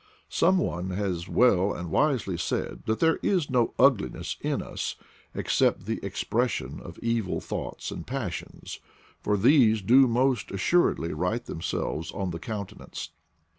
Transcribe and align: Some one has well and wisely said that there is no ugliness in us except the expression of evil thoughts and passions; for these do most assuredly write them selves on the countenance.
Some 0.29 0.57
one 0.57 0.89
has 0.89 1.27
well 1.27 1.75
and 1.75 1.91
wisely 1.91 2.35
said 2.35 2.87
that 2.87 2.99
there 2.99 3.17
is 3.17 3.51
no 3.51 3.75
ugliness 3.77 4.35
in 4.41 4.59
us 4.63 4.95
except 5.35 5.85
the 5.85 6.03
expression 6.03 6.79
of 6.81 6.97
evil 7.03 7.39
thoughts 7.39 7.91
and 7.91 8.07
passions; 8.07 8.79
for 9.21 9.37
these 9.37 9.79
do 9.83 10.07
most 10.07 10.49
assuredly 10.49 11.13
write 11.13 11.45
them 11.45 11.61
selves 11.61 12.11
on 12.13 12.31
the 12.31 12.39
countenance. 12.39 13.09